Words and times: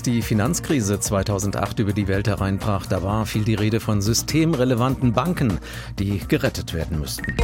Als 0.00 0.06
die 0.06 0.22
Finanzkrise 0.22 0.98
2008 0.98 1.80
über 1.80 1.92
die 1.92 2.08
Welt 2.08 2.26
hereinbrach, 2.26 2.86
da 2.86 3.02
war 3.02 3.26
viel 3.26 3.44
die 3.44 3.54
Rede 3.54 3.80
von 3.80 4.00
systemrelevanten 4.00 5.12
Banken, 5.12 5.58
die 5.98 6.20
gerettet 6.26 6.72
werden 6.72 7.00
müssten. 7.00 7.36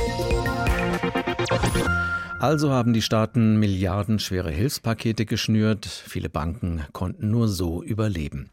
Also 2.46 2.71
haben 2.71 2.93
die 2.93 3.03
Staaten 3.03 3.58
milliardenschwere 3.58 4.53
Hilfspakete 4.53 5.27
geschnürt. 5.27 5.85
Viele 5.85 6.29
Banken 6.29 6.85
konnten 6.92 7.29
nur 7.29 7.49
so 7.49 7.83
überleben. 7.83 8.51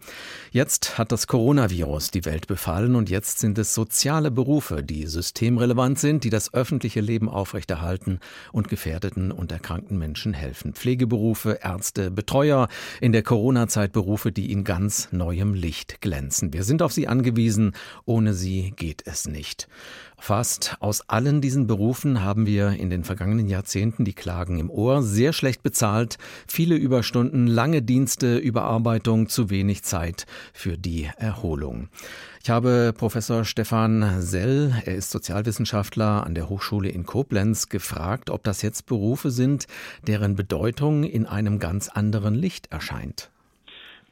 Jetzt 0.50 0.98
hat 0.98 1.12
das 1.12 1.28
Coronavirus 1.28 2.10
die 2.10 2.26
Welt 2.26 2.48
befallen 2.48 2.96
und 2.96 3.12
jetzt 3.12 3.38
sind 3.38 3.56
es 3.60 3.76
soziale 3.76 4.32
Berufe, 4.32 4.82
die 4.82 5.06
systemrelevant 5.06 6.00
sind, 6.00 6.24
die 6.24 6.32
das 6.32 6.56
öffentliche 6.56 7.02
Leben 7.02 7.30
aufrechterhalten 7.30 8.20
und 8.52 8.68
gefährdeten 8.68 9.32
und 9.32 9.52
erkrankten 9.52 10.00
Menschen 10.00 10.34
helfen. 10.34 10.74
Pflegeberufe, 10.74 11.60
Ärzte, 11.62 12.10
Betreuer, 12.10 12.70
in 13.00 13.12
der 13.12 13.22
Corona-Zeit 13.22 13.92
Berufe, 13.92 14.32
die 14.32 14.52
in 14.52 14.64
ganz 14.64 15.10
neuem 15.12 15.54
Licht 15.54 16.02
glänzen. 16.02 16.52
Wir 16.52 16.64
sind 16.64 16.82
auf 16.82 16.94
sie 16.94 17.08
angewiesen. 17.08 17.74
Ohne 18.06 18.34
sie 18.34 18.74
geht 18.76 19.04
es 19.06 19.28
nicht. 19.28 19.68
Fast 20.18 20.78
aus 20.80 21.10
allen 21.10 21.42
diesen 21.42 21.68
Berufen 21.68 22.24
haben 22.24 22.46
wir 22.46 22.70
in 22.70 22.90
den 22.90 23.04
vergangenen 23.04 23.50
Jahrzehnten 23.50 23.83
die 23.84 24.14
Klagen 24.14 24.60
im 24.60 24.70
Ohr, 24.70 25.04
sehr 25.04 25.34
schlecht 25.34 25.62
bezahlt, 25.62 26.18
viele 26.48 26.76
Überstunden, 26.76 27.48
lange 27.48 27.82
Dienste, 27.82 28.38
Überarbeitung, 28.38 29.28
zu 29.28 29.50
wenig 29.50 29.84
Zeit 29.84 30.26
für 30.54 30.78
die 30.78 31.10
Erholung. 31.18 31.90
Ich 32.42 32.50
habe 32.50 32.94
Professor 32.96 33.44
Stefan 33.44 34.22
Sell, 34.22 34.74
er 34.86 34.96
ist 34.96 35.12
Sozialwissenschaftler 35.12 36.26
an 36.26 36.36
der 36.36 36.50
Hochschule 36.50 36.90
in 36.90 37.06
Koblenz, 37.06 37.70
gefragt, 37.70 38.30
ob 38.30 38.44
das 38.44 38.62
jetzt 38.62 38.86
Berufe 38.86 39.32
sind, 39.32 39.68
deren 40.08 40.36
Bedeutung 40.36 41.04
in 41.04 41.26
einem 41.26 41.60
ganz 41.60 41.90
anderen 41.90 42.36
Licht 42.36 42.72
erscheint. 42.72 43.33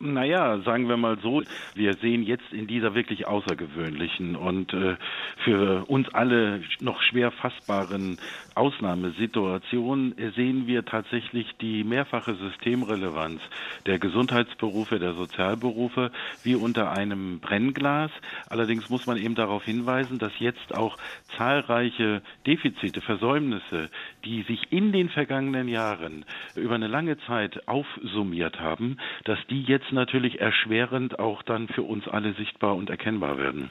Naja, 0.03 0.57
sagen 0.61 0.89
wir 0.89 0.97
mal 0.97 1.19
so, 1.21 1.43
wir 1.75 1.93
sehen 1.97 2.23
jetzt 2.23 2.51
in 2.51 2.65
dieser 2.65 2.95
wirklich 2.95 3.27
außergewöhnlichen 3.27 4.35
und 4.35 4.73
äh, 4.73 4.95
für 5.43 5.85
uns 5.87 6.09
alle 6.09 6.63
noch 6.79 7.03
schwer 7.03 7.29
fassbaren 7.29 8.17
Ausnahmesituation 8.55 10.15
sehen 10.35 10.65
wir 10.65 10.85
tatsächlich 10.85 11.55
die 11.61 11.83
mehrfache 11.83 12.33
Systemrelevanz 12.33 13.41
der 13.85 13.99
Gesundheitsberufe, 13.99 14.97
der 14.97 15.13
Sozialberufe 15.13 16.11
wie 16.43 16.55
unter 16.55 16.91
einem 16.91 17.39
Brennglas. 17.39 18.11
Allerdings 18.49 18.89
muss 18.89 19.05
man 19.05 19.17
eben 19.17 19.35
darauf 19.35 19.63
hinweisen, 19.63 20.17
dass 20.17 20.31
jetzt 20.39 20.75
auch 20.75 20.97
zahlreiche 21.37 22.23
Defizite, 22.47 23.01
Versäumnisse, 23.01 23.89
die 24.25 24.41
sich 24.43 24.71
in 24.71 24.91
den 24.91 25.09
vergangenen 25.09 25.67
Jahren 25.67 26.25
über 26.55 26.75
eine 26.75 26.87
lange 26.87 27.19
Zeit 27.19 27.67
aufsummiert 27.67 28.59
haben, 28.59 28.97
dass 29.25 29.39
die 29.49 29.61
jetzt 29.61 29.90
natürlich 29.91 30.39
erschwerend 30.39 31.19
auch 31.19 31.43
dann 31.43 31.67
für 31.67 31.83
uns 31.83 32.07
alle 32.07 32.33
sichtbar 32.33 32.75
und 32.75 32.89
erkennbar 32.89 33.37
werden. 33.37 33.69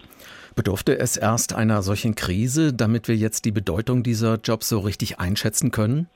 Bedurfte 0.54 0.98
es 0.98 1.16
erst 1.16 1.54
einer 1.54 1.82
solchen 1.82 2.14
Krise, 2.14 2.72
damit 2.72 3.08
wir 3.08 3.16
jetzt 3.16 3.44
die 3.44 3.52
Bedeutung 3.52 4.02
dieser 4.02 4.36
Jobs 4.36 4.68
so 4.68 4.80
richtig 4.80 5.18
einschätzen 5.18 5.70
können? 5.70 6.08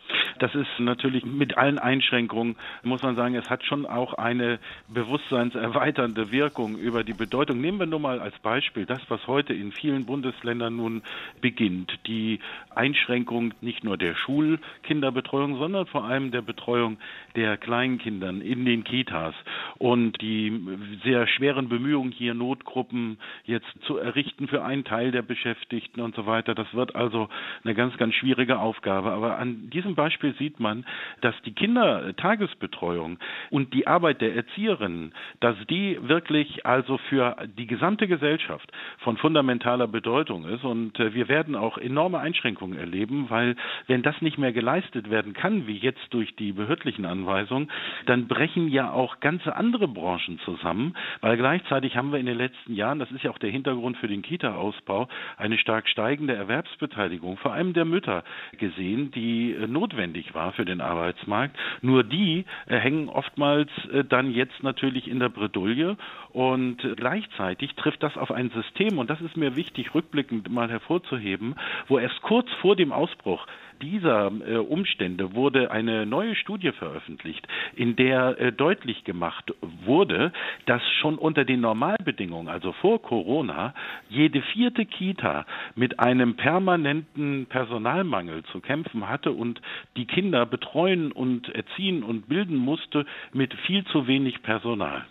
Das 0.45 0.55
ist 0.55 0.79
natürlich 0.79 1.25
mit 1.25 1.57
allen 1.57 1.79
Einschränkungen, 1.79 2.57
muss 2.83 3.03
man 3.03 3.17
sagen, 3.17 3.35
es 3.35 3.49
hat 3.49 3.65
schon 3.65 3.87
auch 3.87 4.13
eine 4.13 4.59
bewusstseinserweiternde 4.89 6.33
Wirkung 6.33 6.77
über 6.77 7.03
die 7.03 7.15
Bedeutung. 7.15 7.63
Nehmen 7.63 7.79
wir 7.79 7.87
nur 7.87 8.01
mal 8.01 8.21
als 8.21 8.39
Beispiel 8.41 8.85
das, 8.85 9.01
was 9.09 9.27
heute 9.27 9.55
in 9.55 9.73
vielen 9.73 10.05
Bundesländern 10.05 10.77
nun 10.77 11.03
beginnt. 11.41 11.99
Die 12.07 12.41
Einschränkung 12.75 13.55
nicht 13.63 13.85
nur 13.85 13.97
der 13.97 14.15
Schulkinderbetreuung, 14.17 15.57
sondern 15.57 15.87
vor 15.87 16.05
allem 16.05 16.31
der 16.31 16.43
Betreuung 16.43 16.99
der 17.37 17.57
Kleinkindern 17.57 18.43
in 18.43 18.67
den 18.67 18.85
Kitas 18.85 19.35
und 19.79 20.21
die 20.21 20.61
sehr 21.05 21.27
schweren 21.27 21.71
Bemühungen, 21.71 22.13
hier 22.13 22.35
Notgruppen 22.35 23.17
jetzt 23.45 23.73
zu 23.87 23.97
errichten 23.97 24.47
für 24.47 24.63
einen 24.63 24.85
Teil 24.85 25.11
der 25.11 25.23
Beschäftigten 25.23 26.03
und 26.03 26.15
so 26.15 26.27
weiter. 26.27 26.55
Das 26.55 26.67
wird 26.75 26.95
also 26.95 27.31
eine 27.65 27.75
ganz, 27.75 27.97
ganz 27.97 28.13
schwierige 28.15 28.59
Aufgabe. 28.59 29.11
Aber 29.13 29.39
an 29.39 29.71
diesem 29.71 29.95
Beispiel 29.95 30.34
Sieht 30.39 30.61
man, 30.61 30.85
dass 31.21 31.35
die 31.43 31.53
Kindertagesbetreuung 31.53 33.19
und 33.51 33.73
die 33.75 33.87
Arbeit 33.87 34.21
der 34.21 34.35
Erzieherinnen, 34.35 35.13
dass 35.41 35.57
die 35.69 35.99
wirklich 36.03 36.67
also 36.67 36.99
für 37.09 37.37
die 37.57 37.67
gesamte 37.67 38.09
Gesellschaft 38.09 38.71
von 38.99 39.17
fundamentaler 39.17 39.87
Bedeutung 39.87 40.47
ist. 40.47 40.65
Und 40.65 40.99
äh, 40.99 41.15
wir 41.15 41.29
werden 41.29 41.55
auch 41.57 41.79
enorme 41.79 42.19
Einschränkungen 42.19 42.79
erleben, 42.79 43.27
weil 43.29 43.57
wenn 43.87 44.03
das 44.03 44.21
nicht 44.21 44.39
mehr 44.39 44.53
geleistet 44.53 45.11
werden 45.11 45.33
kann, 45.33 45.67
wie 45.67 45.77
jetzt 45.77 46.07
durch 46.11 46.35
die 46.37 46.53
behördlichen 46.53 47.05
Anweisungen, 47.05 47.71
dann 48.07 48.29
brechen 48.29 48.69
ja 48.69 48.91
auch 48.91 49.21
ganze 49.21 49.57
andere 49.57 49.89
Branchen 49.89 50.39
zusammen, 50.45 50.95
weil 51.21 51.37
gleichzeitig 51.37 51.97
haben 51.97 52.13
wir 52.13 52.19
in 52.19 52.27
den 52.27 52.39
letzten 52.39 52.75
Jahren, 52.75 52.99
das 52.99 53.11
ist 53.11 53.23
ja 53.23 53.31
auch 53.31 53.39
der 53.39 53.51
Hintergrund 53.51 53.97
für 53.99 54.09
den 54.09 54.23
Kita-Ausbau, 54.23 55.09
eine 55.37 55.59
stark 55.59 55.89
steigende 55.89 56.35
Erwerbsbeteiligung, 56.35 57.37
vor 57.39 57.53
allem 57.53 57.73
der 57.73 57.85
Mütter 57.85 58.25
gesehen, 58.59 59.11
die 59.11 59.53
äh, 59.53 59.67
notwendig 59.67 60.14
notwendig 60.15 60.35
war 60.35 60.53
für 60.53 60.65
den 60.65 60.81
Arbeitsmarkt. 60.81 61.57
Nur 61.83 62.05
die 62.05 62.45
äh, 62.67 62.79
hängen 62.79 63.09
oftmals 63.09 63.71
äh, 63.93 64.05
dann 64.05 64.31
jetzt 64.31 64.63
natürlich 64.63 65.09
in 65.09 65.19
der 65.19 65.29
Bredouille 65.29 65.97
und 66.31 66.79
gleichzeitig 66.97 67.75
trifft 67.75 68.03
das 68.03 68.17
auf 68.17 68.31
ein 68.31 68.51
System 68.51 68.99
und 68.99 69.11
das 69.11 69.21
ist 69.21 69.37
mir 69.37 69.57
wichtig 69.57 69.95
rückblickend 69.95 70.51
mal 70.51 70.71
hervorzuheben, 70.71 71.55
wo 71.89 71.99
erst 71.99 72.21
kurz 72.23 72.49
vor 72.61 72.77
dem 72.77 72.93
Ausbruch 72.93 73.47
dieser 73.85 74.33
äh, 74.47 74.57
Umstände 74.57 75.35
wurde 75.35 75.71
eine 75.71 76.07
neue 76.07 76.35
Studie 76.37 76.73
veröffentlicht, 76.73 77.47
in 77.77 77.97
der 77.97 78.41
äh, 78.41 78.53
deutlich 78.53 79.05
gemacht 79.05 79.53
wurde, 79.85 80.33
dass 80.67 80.83
schon 81.01 81.19
unter 81.19 81.45
den 81.45 81.61
Normalbedingungen, 81.61 82.49
also 82.49 82.73
vor 82.73 83.03
Corona, 83.03 83.75
jede 84.09 84.41
vierte 84.41 84.87
Kita 84.87 85.45
mit 85.75 86.01
einem 86.01 86.35
permanenten 86.37 87.47
Personalmangel 87.47 88.43
zu 88.45 88.61
kämpfen 88.61 89.09
hatte 89.09 89.33
und 89.33 89.61
die 89.97 90.07
Kinder 90.07 90.47
betreuen 90.47 91.13
und 91.13 91.49
erziehen 91.55 92.03
und 92.03 92.29
bilden 92.29 92.57
musste 92.57 93.05
mit 93.33 93.53
viel 93.67 93.85
zu 93.87 94.07
wenig 94.07 94.43
Personal. 94.43 95.05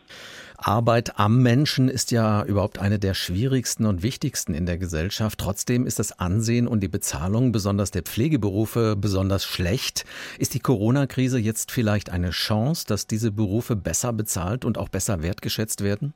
Arbeit 0.58 1.20
am 1.20 1.42
Menschen 1.42 1.90
ist 1.90 2.12
ja 2.12 2.44
überhaupt 2.46 2.80
eine 2.80 3.00
der 3.00 3.14
schwierigsten 3.14 3.86
und 3.86 4.04
wichtigsten 4.04 4.54
in 4.54 4.66
der 4.66 4.78
Gesellschaft. 4.78 5.40
Trotzdem 5.40 5.86
ist 5.86 6.00
das 6.00 6.20
Ansehen 6.20 6.68
und 6.68 6.82
die 6.82 6.88
Bezahlung 6.88 7.52
besonders 7.52 7.92
der 7.92 8.04
Pflegeberufe 8.04 8.96
besonders 8.96 9.46
schlecht. 9.46 10.06
Ist 10.40 10.54
die 10.54 10.60
Corona-Krise 10.60 11.40
jetzt 11.40 11.72
vielleicht 11.72 12.10
eine 12.10 12.30
Chance, 12.30 12.86
dass 12.88 13.08
diese 13.08 13.32
Berufe 13.32 13.76
besser 13.76 14.14
bezahlt 14.14 14.66
und 14.66 14.78
auch 14.78 14.90
besser 14.90 15.24
wertgeschätzt 15.24 15.84
werden? 15.84 16.14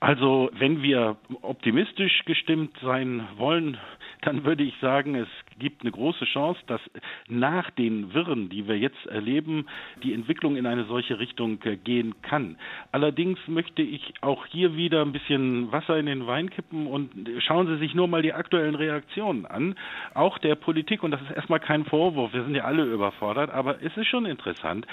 Also, 0.00 0.50
wenn 0.58 0.82
wir 0.82 1.16
optimistisch 1.42 2.24
gestimmt 2.24 2.76
sein 2.82 3.26
wollen, 3.36 3.78
dann 4.22 4.44
würde 4.44 4.62
ich 4.62 4.74
sagen, 4.80 5.14
es 5.14 5.28
gibt 5.58 5.82
eine 5.82 5.90
große 5.90 6.24
Chance, 6.26 6.60
dass 6.66 6.80
nach 7.28 7.70
den 7.70 8.14
Wirren, 8.14 8.48
die 8.48 8.68
wir 8.68 8.78
jetzt 8.78 9.06
erleben, 9.06 9.66
die 10.02 10.14
Entwicklung 10.14 10.56
in 10.56 10.66
eine 10.66 10.84
solche 10.84 11.18
Richtung 11.18 11.58
äh, 11.64 11.76
gehen 11.76 12.14
kann. 12.22 12.56
Allerdings 12.92 13.38
möchte 13.46 13.82
ich 13.82 14.14
auch 14.20 14.46
hier 14.46 14.76
wieder 14.76 15.02
ein 15.02 15.12
bisschen 15.12 15.72
Wasser 15.72 15.98
in 15.98 16.06
den 16.06 16.26
Wein 16.26 16.50
kippen 16.50 16.86
und 16.86 17.10
schauen 17.40 17.66
Sie 17.66 17.78
sich 17.78 17.94
nur 17.94 18.08
mal 18.08 18.22
die 18.22 18.32
aktuellen 18.32 18.74
Reaktionen 18.74 19.46
an, 19.46 19.74
auch 20.14 20.38
der 20.38 20.54
Politik. 20.54 21.02
Und 21.02 21.10
das 21.10 21.20
ist 21.22 21.30
erstmal 21.30 21.60
kein 21.60 21.84
Vorwurf, 21.84 22.32
wir 22.32 22.44
sind 22.44 22.54
ja 22.54 22.64
alle 22.64 22.84
überfordert, 22.84 23.50
aber 23.50 23.82
es 23.82 23.96
ist 23.96 24.06
schon 24.06 24.26
interessant, 24.26 24.86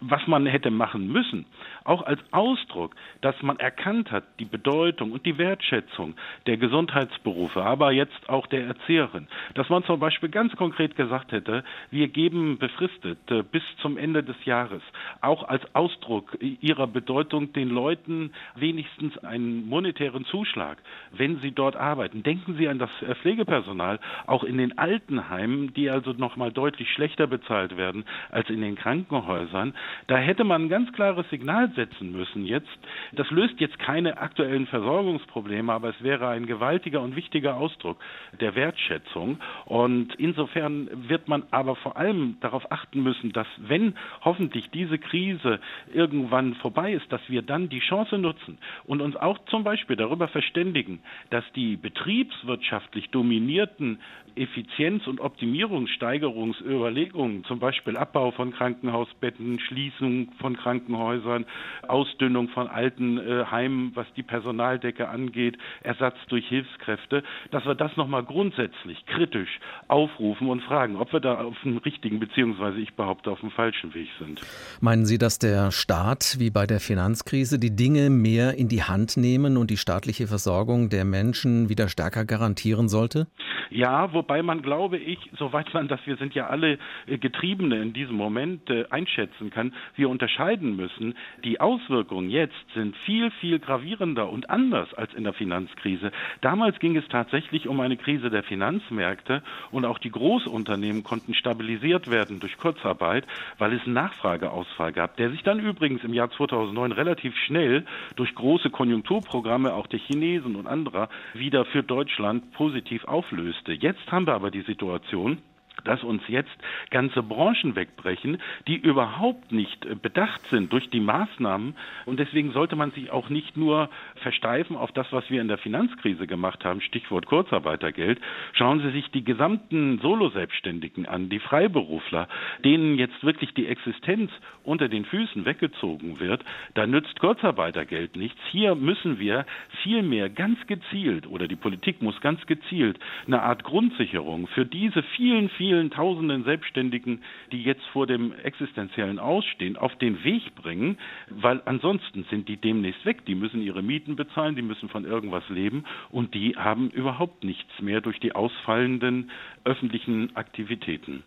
was 0.00 0.26
man 0.26 0.46
hätte 0.46 0.70
machen 0.70 1.10
müssen, 1.10 1.46
auch 1.84 2.02
als 2.02 2.20
Ausdruck, 2.30 2.94
dass 3.20 3.40
man 3.42 3.58
erkannt 3.58 4.10
hat, 4.10 4.24
die 4.38 4.44
Bedeutung 4.44 5.12
und 5.12 5.26
die 5.26 5.38
Wertschätzung 5.38 6.14
der 6.46 6.56
Gesundheitsberufe, 6.56 7.62
aber 7.62 7.92
jetzt 7.92 8.28
auch 8.28 8.46
der 8.46 8.66
Erzieherin, 8.66 9.28
dass 9.54 9.68
man 9.68 9.84
zum 9.84 10.00
Beispiel 10.02 10.28
ganz 10.28 10.54
konkret 10.56 10.96
gesagt 10.96 11.32
hätte, 11.32 11.64
wir 11.90 12.08
geben 12.08 12.58
befristet 12.58 13.18
äh, 13.30 13.42
bis 13.42 13.62
zum 13.80 13.96
Ende 13.96 14.22
des 14.22 14.36
Jahres 14.44 14.82
auch 15.20 15.48
als 15.48 15.62
Ausdruck 15.74 16.36
ihrer 16.40 16.86
Bedeutung 16.86 17.52
den 17.52 17.68
Leuten 17.68 18.32
wenigstens 18.56 19.16
einen 19.18 19.68
monetären 19.68 20.24
Zuschlag, 20.26 20.78
wenn 21.12 21.38
sie 21.40 21.52
dort 21.52 21.76
arbeiten. 21.76 22.22
Denken 22.22 22.56
Sie 22.56 22.68
an 22.68 22.78
das 22.78 22.90
äh, 23.02 23.14
Pflegepersonal, 23.16 24.00
auch 24.26 24.44
in 24.44 24.58
den 24.58 24.76
Altenheimen, 24.78 25.72
die 25.74 25.90
also 25.90 26.12
noch 26.12 26.36
mal 26.36 26.52
deutlich 26.52 26.90
schlechter 26.90 27.26
bezahlt 27.26 27.76
werden 27.76 28.04
als 28.30 28.50
in 28.50 28.60
den 28.60 28.74
Krankenhäusern. 28.74 29.74
Da 30.08 30.16
hätte 30.16 30.44
man 30.44 30.64
ein 30.64 30.68
ganz 30.68 30.92
klares 30.92 31.28
Signal 31.30 31.70
setzen 31.76 32.12
müssen 32.12 32.44
jetzt. 32.44 32.68
Das 33.12 33.30
löst 33.30 33.60
jetzt 33.60 33.78
keine 33.78 34.18
aktuellen 34.18 34.66
Versorgungsprobleme, 34.66 35.72
aber 35.72 35.90
es 35.90 36.02
wäre 36.02 36.28
ein 36.28 36.46
gewaltiger 36.46 37.00
und 37.00 37.14
wichtiger 37.16 37.56
Ausdruck 37.56 37.98
der 38.40 38.54
Wertschätzung. 38.54 39.38
Und 39.66 39.91
Und 39.92 40.14
insofern 40.14 40.88
wird 41.06 41.28
man 41.28 41.42
aber 41.50 41.76
vor 41.76 41.98
allem 41.98 42.38
darauf 42.40 42.72
achten 42.72 43.02
müssen, 43.02 43.32
dass 43.32 43.46
wenn 43.58 43.94
hoffentlich 44.24 44.70
diese 44.70 44.98
Krise 44.98 45.60
irgendwann 45.92 46.54
vorbei 46.54 46.94
ist, 46.94 47.12
dass 47.12 47.20
wir 47.28 47.42
dann 47.42 47.68
die 47.68 47.80
Chance 47.80 48.16
nutzen 48.16 48.56
und 48.84 49.02
uns 49.02 49.16
auch 49.16 49.38
zum 49.50 49.64
Beispiel 49.64 49.96
darüber 49.96 50.28
verständigen, 50.28 51.00
dass 51.28 51.44
die 51.54 51.76
betriebswirtschaftlich 51.76 53.10
dominierten 53.10 53.98
Effizienz- 54.34 55.06
und 55.06 55.20
Optimierungssteigerungsüberlegungen, 55.20 57.44
zum 57.44 57.58
Beispiel 57.58 57.98
Abbau 57.98 58.30
von 58.30 58.50
Krankenhausbetten, 58.52 59.60
Schließung 59.60 60.32
von 60.40 60.56
Krankenhäusern, 60.56 61.44
Ausdünnung 61.86 62.48
von 62.48 62.66
alten 62.68 63.18
äh, 63.18 63.44
Heimen, 63.50 63.92
was 63.94 64.06
die 64.14 64.22
Personaldecke 64.22 65.10
angeht, 65.10 65.58
Ersatz 65.82 66.16
durch 66.28 66.48
Hilfskräfte, 66.48 67.22
dass 67.50 67.66
wir 67.66 67.74
das 67.74 67.94
nochmal 67.96 68.22
grundsätzlich 68.24 69.04
kritisch 69.06 69.58
aufrufen 69.88 70.48
und 70.48 70.62
fragen, 70.62 70.96
ob 70.96 71.12
wir 71.12 71.20
da 71.20 71.40
auf 71.40 71.56
dem 71.64 71.78
richtigen, 71.78 72.20
beziehungsweise 72.20 72.78
ich 72.78 72.94
behaupte, 72.94 73.30
auf 73.30 73.40
dem 73.40 73.50
falschen 73.50 73.94
Weg 73.94 74.08
sind. 74.18 74.40
Meinen 74.80 75.06
Sie, 75.06 75.18
dass 75.18 75.38
der 75.38 75.70
Staat, 75.70 76.36
wie 76.38 76.50
bei 76.50 76.66
der 76.66 76.80
Finanzkrise, 76.80 77.58
die 77.58 77.74
Dinge 77.74 78.10
mehr 78.10 78.54
in 78.56 78.68
die 78.68 78.82
Hand 78.82 79.16
nehmen 79.16 79.56
und 79.56 79.70
die 79.70 79.76
staatliche 79.76 80.26
Versorgung 80.26 80.88
der 80.88 81.04
Menschen 81.04 81.68
wieder 81.68 81.88
stärker 81.88 82.24
garantieren 82.24 82.88
sollte? 82.88 83.26
Ja, 83.74 84.12
wobei 84.12 84.42
man, 84.42 84.60
glaube 84.60 84.98
ich, 84.98 85.18
soweit 85.38 85.72
man 85.72 85.88
das, 85.88 86.00
wir 86.04 86.16
sind 86.16 86.34
ja 86.34 86.48
alle 86.48 86.78
äh, 87.06 87.16
Getriebene 87.16 87.80
in 87.80 87.94
diesem 87.94 88.16
Moment 88.16 88.68
äh, 88.68 88.84
einschätzen 88.90 89.48
kann, 89.48 89.72
wir 89.96 90.10
unterscheiden 90.10 90.76
müssen. 90.76 91.14
Die 91.42 91.58
Auswirkungen 91.58 92.28
jetzt 92.28 92.66
sind 92.74 92.94
viel, 92.98 93.30
viel 93.30 93.58
gravierender 93.60 94.28
und 94.28 94.50
anders 94.50 94.92
als 94.92 95.14
in 95.14 95.24
der 95.24 95.32
Finanzkrise. 95.32 96.12
Damals 96.42 96.78
ging 96.80 96.96
es 96.96 97.08
tatsächlich 97.08 97.66
um 97.66 97.80
eine 97.80 97.96
Krise 97.96 98.28
der 98.28 98.42
Finanzmärkte 98.42 99.42
und 99.72 99.84
auch 99.84 99.98
die 99.98 100.10
Großunternehmen 100.10 101.02
konnten 101.02 101.34
stabilisiert 101.34 102.08
werden 102.10 102.38
durch 102.38 102.56
Kurzarbeit, 102.58 103.26
weil 103.58 103.72
es 103.72 103.82
einen 103.84 103.94
Nachfrageausfall 103.94 104.92
gab, 104.92 105.16
der 105.16 105.30
sich 105.30 105.42
dann 105.42 105.58
übrigens 105.58 106.04
im 106.04 106.14
Jahr 106.14 106.30
2009 106.30 106.92
relativ 106.92 107.34
schnell 107.46 107.84
durch 108.16 108.34
große 108.34 108.70
Konjunkturprogramme 108.70 109.74
auch 109.74 109.86
der 109.86 109.98
Chinesen 109.98 110.56
und 110.56 110.66
anderer 110.66 111.08
wieder 111.34 111.64
für 111.64 111.82
Deutschland 111.82 112.52
positiv 112.52 113.04
auflöste. 113.04 113.72
Jetzt 113.72 114.10
haben 114.12 114.26
wir 114.26 114.34
aber 114.34 114.50
die 114.50 114.62
Situation, 114.62 115.38
dass 115.84 116.02
uns 116.02 116.22
jetzt 116.28 116.50
ganze 116.90 117.22
Branchen 117.22 117.76
wegbrechen, 117.76 118.38
die 118.66 118.76
überhaupt 118.76 119.52
nicht 119.52 119.84
äh, 119.84 119.94
bedacht 119.94 120.40
sind 120.50 120.72
durch 120.72 120.90
die 120.90 121.00
Maßnahmen. 121.00 121.74
Und 122.06 122.20
deswegen 122.20 122.52
sollte 122.52 122.76
man 122.76 122.90
sich 122.92 123.10
auch 123.10 123.28
nicht 123.28 123.56
nur 123.56 123.88
versteifen 124.16 124.76
auf 124.76 124.92
das, 124.92 125.06
was 125.12 125.28
wir 125.30 125.40
in 125.40 125.48
der 125.48 125.58
Finanzkrise 125.58 126.26
gemacht 126.26 126.64
haben, 126.64 126.80
Stichwort 126.80 127.26
Kurzarbeitergeld. 127.26 128.20
Schauen 128.52 128.80
Sie 128.80 128.90
sich 128.90 129.10
die 129.10 129.24
gesamten 129.24 129.98
Soloselbstständigen 130.00 131.06
an, 131.06 131.28
die 131.28 131.40
Freiberufler, 131.40 132.28
denen 132.64 132.98
jetzt 132.98 133.22
wirklich 133.24 133.54
die 133.54 133.66
Existenz 133.66 134.30
unter 134.64 134.88
den 134.88 135.04
Füßen 135.04 135.44
weggezogen 135.44 136.20
wird. 136.20 136.44
Da 136.74 136.86
nützt 136.86 137.18
Kurzarbeitergeld 137.20 138.16
nichts. 138.16 138.40
Hier 138.50 138.74
müssen 138.74 139.18
wir 139.18 139.46
vielmehr 139.82 140.28
ganz 140.28 140.58
gezielt 140.66 141.26
oder 141.26 141.48
die 141.48 141.56
Politik 141.56 142.02
muss 142.02 142.20
ganz 142.20 142.44
gezielt 142.46 142.98
eine 143.26 143.42
Art 143.42 143.64
Grundsicherung 143.64 144.46
für 144.48 144.64
diese 144.64 145.02
vielen, 145.16 145.48
vielen 145.50 145.71
vielen 145.72 145.90
tausenden 145.90 146.44
Selbstständigen, 146.44 147.22
die 147.50 147.62
jetzt 147.62 147.84
vor 147.94 148.06
dem 148.06 148.34
existenziellen 148.42 149.18
Ausstehen, 149.18 149.78
auf 149.78 149.96
den 149.96 150.22
Weg 150.22 150.54
bringen, 150.54 150.98
weil 151.30 151.62
ansonsten 151.64 152.26
sind 152.28 152.46
die 152.46 152.58
demnächst 152.58 153.06
weg. 153.06 153.24
Die 153.24 153.34
müssen 153.34 153.62
ihre 153.62 153.82
Mieten 153.82 154.14
bezahlen, 154.14 154.54
die 154.54 154.60
müssen 154.60 154.90
von 154.90 155.06
irgendwas 155.06 155.48
leben 155.48 155.84
und 156.10 156.34
die 156.34 156.56
haben 156.56 156.90
überhaupt 156.90 157.42
nichts 157.42 157.80
mehr 157.80 158.02
durch 158.02 158.20
die 158.20 158.34
ausfallenden 158.34 159.30
öffentlichen 159.64 160.36
Aktivitäten. 160.36 161.24